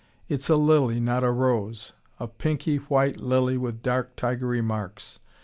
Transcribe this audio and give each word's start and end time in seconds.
It's 0.27 0.49
a 0.49 0.55
lily, 0.55 0.99
not 0.99 1.23
a 1.23 1.29
rose; 1.29 1.93
a 2.19 2.27
pinky 2.27 2.77
white 2.77 3.19
lily 3.21 3.55
with 3.57 3.83
dark 3.83 4.15
tigery 4.15 4.59
marks. 4.63 5.19